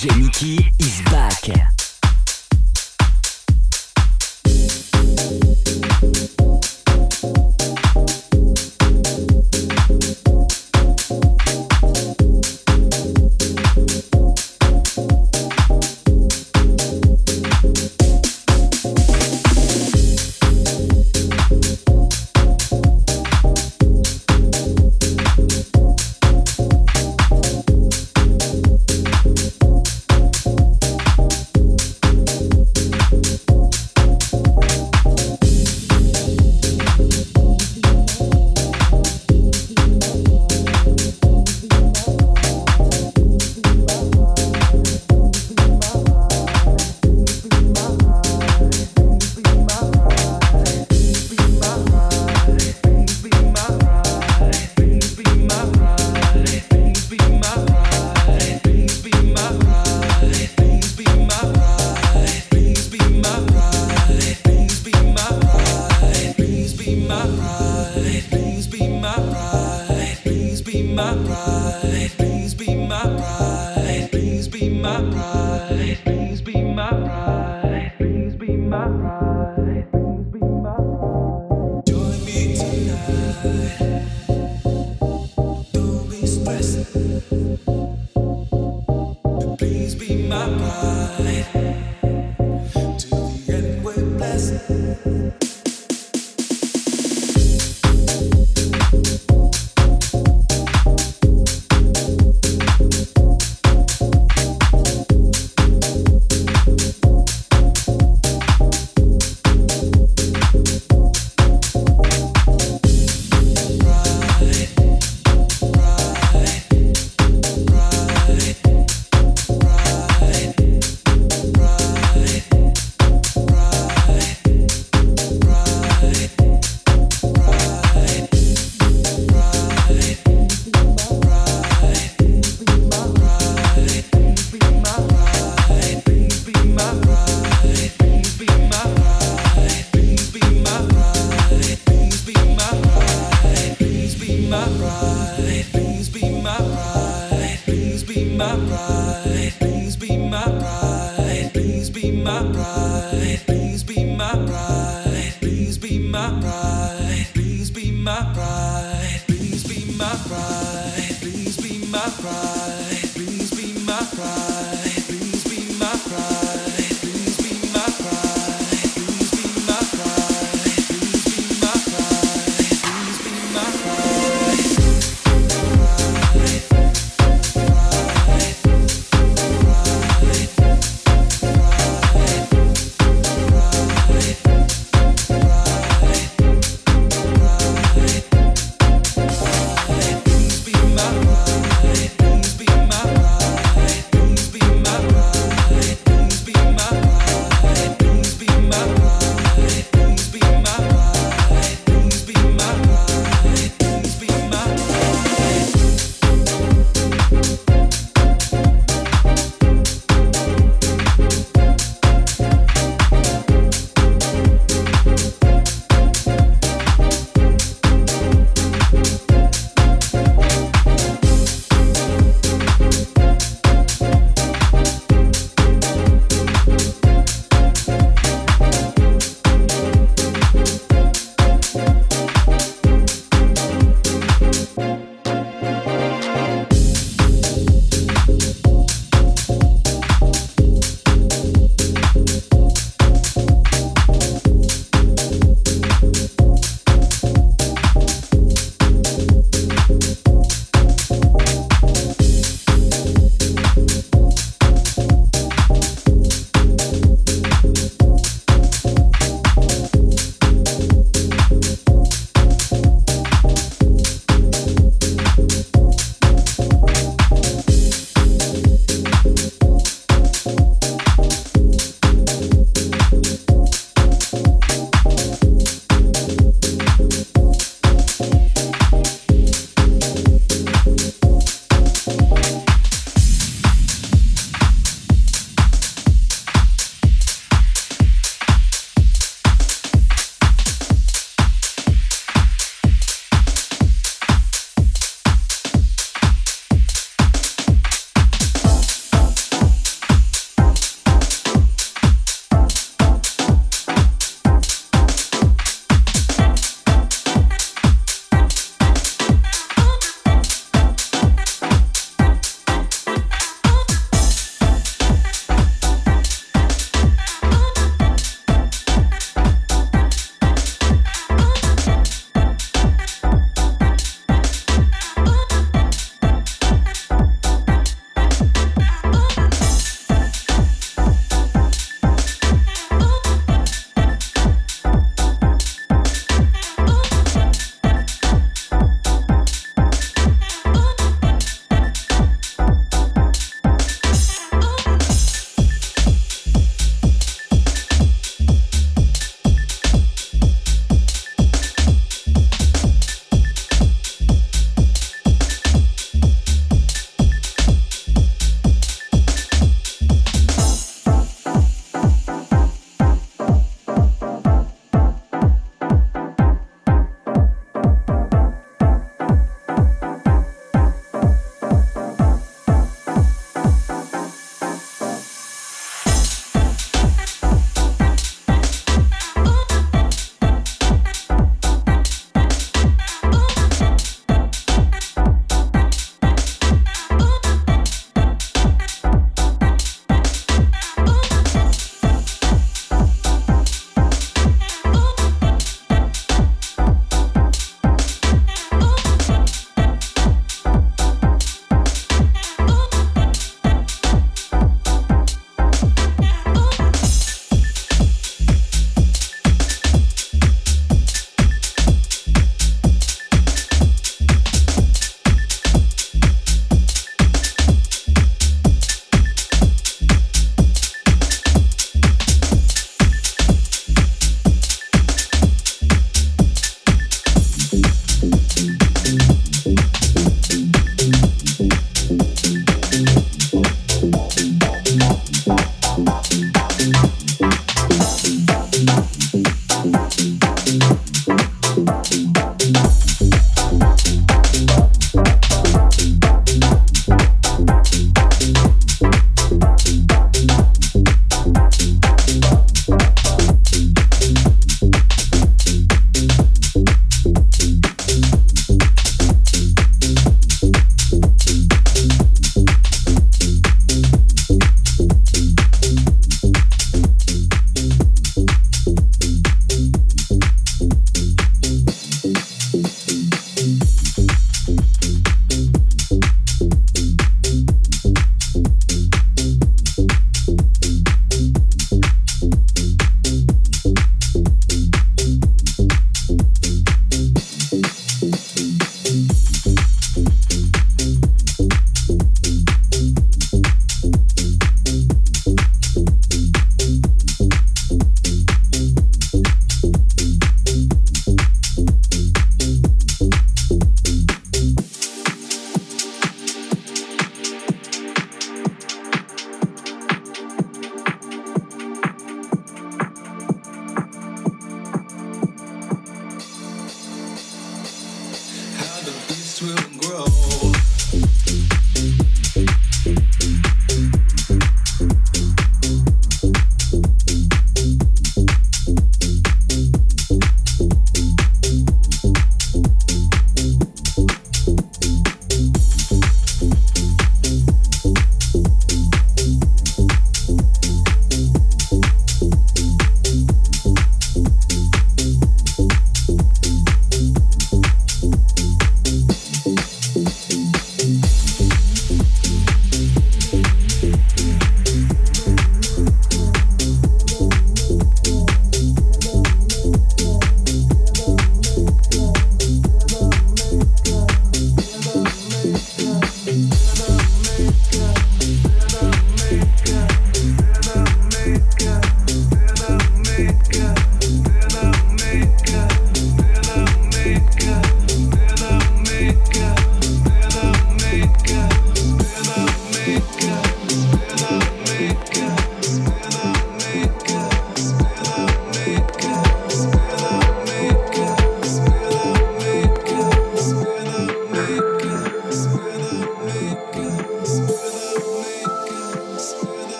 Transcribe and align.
DJ 0.00 0.18
Mickey 0.18 0.70
is 0.78 1.02
back. 1.10 1.79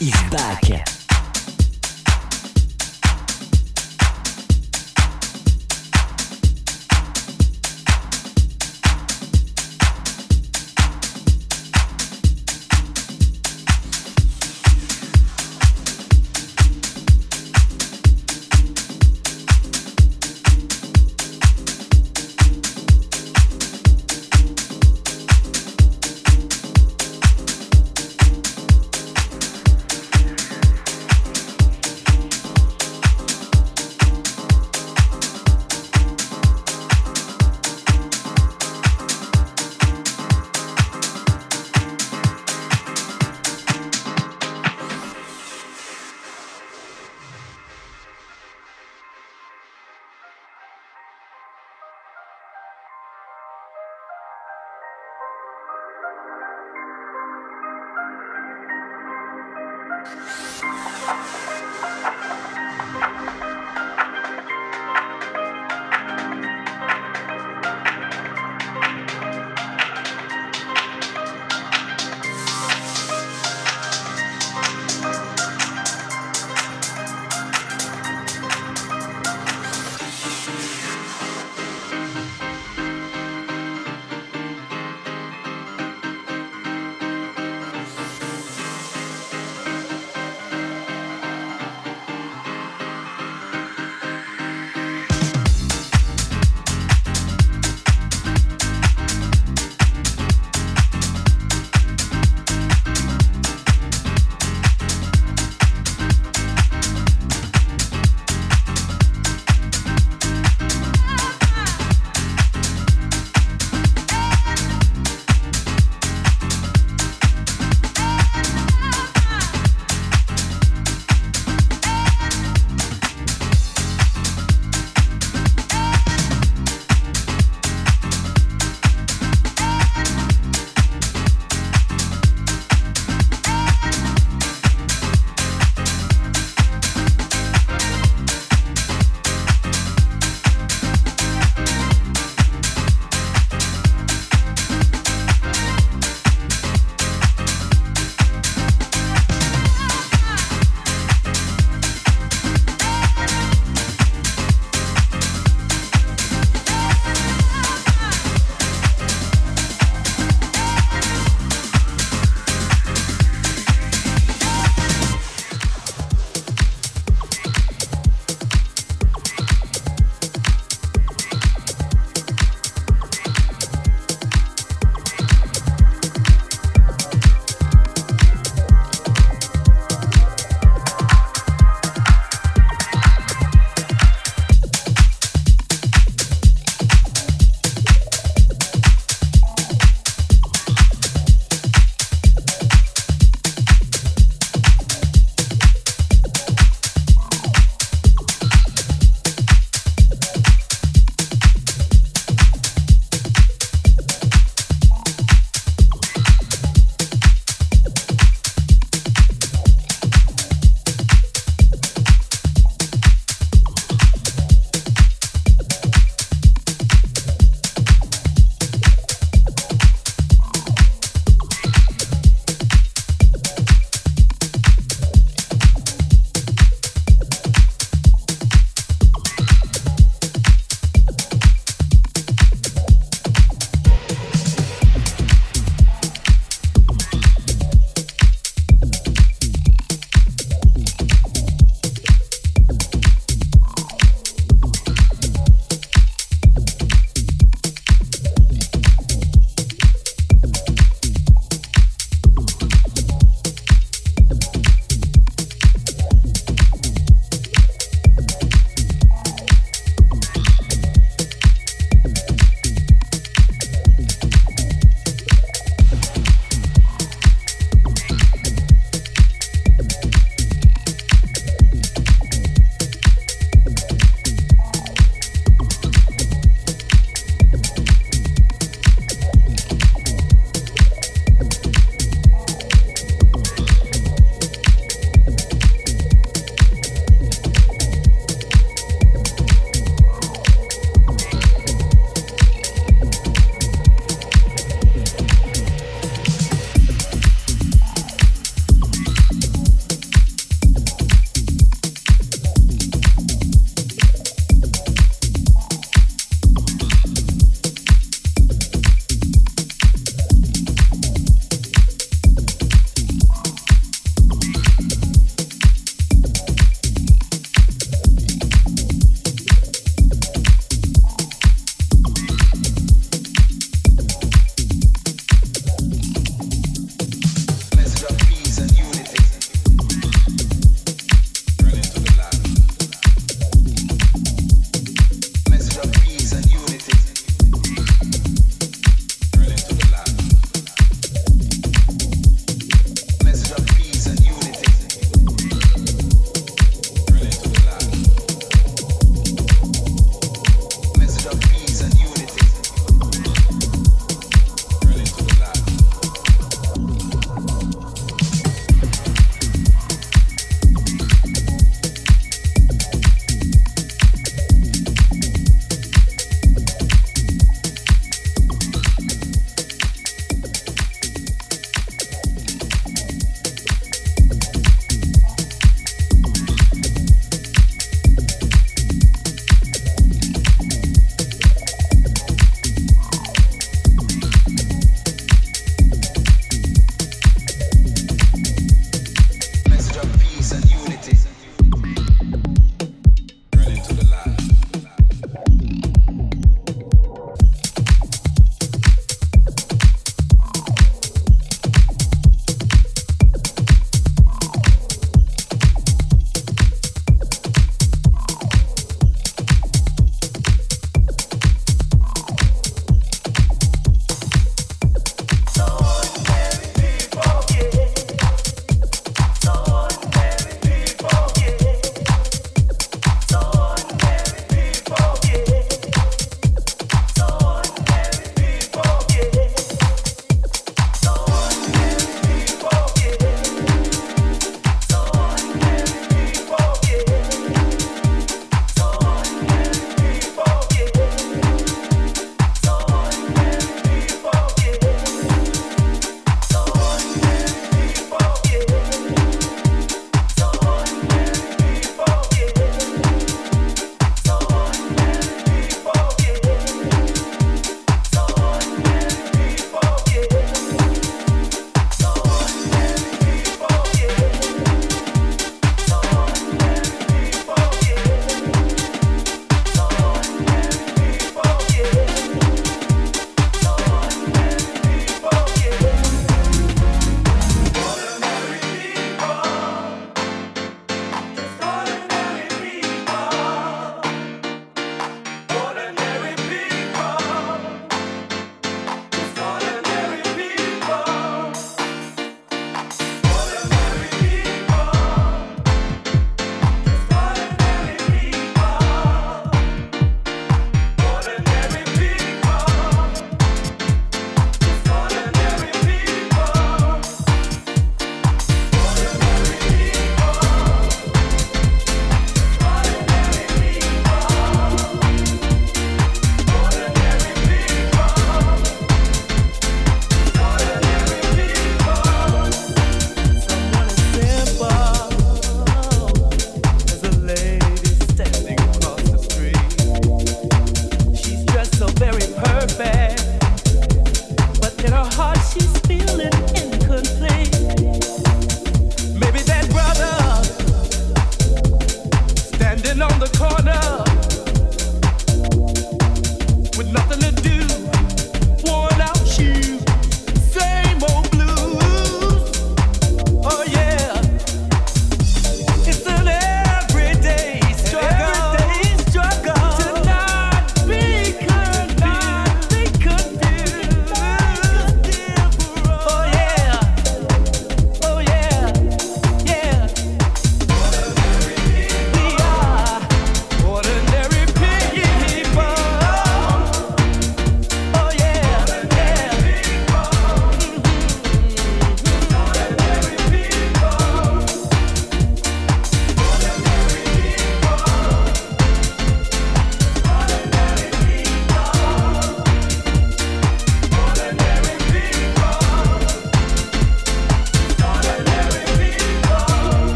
is 0.00 0.12
back. 0.30 0.97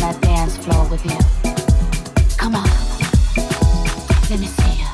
That 0.00 0.20
dance 0.20 0.56
floor 0.58 0.86
with 0.90 1.04
you. 1.06 1.18
Come 2.36 2.54
on. 2.54 2.68
Let 4.28 4.38
me 4.38 4.46
see 4.46 4.74
you. 4.76 4.86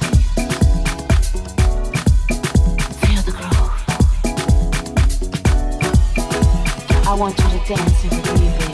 Feel 3.02 3.22
the 3.22 3.32
groove. 3.32 3.72
I 7.06 7.14
want 7.18 7.36
you 7.36 7.48
to 7.48 7.58
dance 7.66 8.02
with 8.04 8.40
me. 8.60 8.65